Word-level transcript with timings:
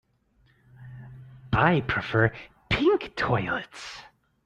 I 1.53 1.81
prefer 1.81 2.31
pink 2.69 3.15
toilets. 3.15 4.01